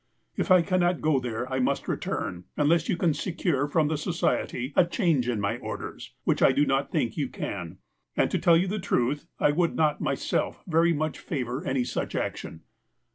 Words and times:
If 0.35 0.49
I 0.49 0.63
cannot 0.63 0.99
go 0.99 1.19
there, 1.19 1.47
I 1.53 1.59
must 1.59 1.87
return, 1.87 2.45
unless 2.57 2.89
you 2.89 2.97
can 2.97 3.13
secure 3.13 3.67
from 3.67 3.87
the 3.87 3.99
So 3.99 4.09
ciety 4.09 4.73
a 4.75 4.83
change 4.83 5.29
in 5.29 5.39
my 5.39 5.59
orders, 5.59 6.15
which 6.23 6.41
I 6.41 6.51
do 6.51 6.65
not 6.65 6.89
think 6.91 7.17
you 7.17 7.29
can. 7.29 7.77
And, 8.17 8.31
to 8.31 8.39
tell 8.39 8.57
you 8.57 8.67
the 8.67 8.79
truth, 8.79 9.27
I 9.39 9.51
would 9.51 9.75
not 9.75 10.01
myself 10.01 10.63
very 10.65 10.91
much 10.91 11.19
favour 11.19 11.63
any 11.67 11.83
such 11.83 12.15
action." 12.15 12.61